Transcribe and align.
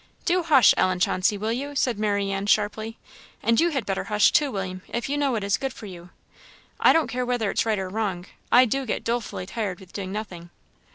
"Do 0.25 0.41
hush, 0.41 0.73
Ellen 0.77 0.99
Chauncey, 0.99 1.37
will 1.37 1.51
you?" 1.51 1.75
said 1.75 1.99
Marianne, 1.99 2.47
sharply; 2.47 2.97
"and 3.43 3.59
you 3.61 3.69
had 3.69 3.85
better 3.85 4.05
hush 4.05 4.31
too, 4.31 4.51
William, 4.51 4.81
if 4.87 5.07
you 5.07 5.15
know 5.15 5.31
what 5.31 5.43
is 5.43 5.57
good 5.59 5.73
for 5.73 5.85
yourself. 5.85 6.09
I 6.79 6.91
don't 6.91 7.05
care 7.07 7.23
whether 7.23 7.51
it's 7.51 7.67
right 7.67 7.77
or 7.77 7.87
wrong, 7.87 8.25
I 8.51 8.65
do 8.65 8.87
get 8.87 9.03
dolefully 9.03 9.45
tired 9.45 9.79
with 9.79 9.93
doing 9.93 10.11
nothing." 10.11 10.49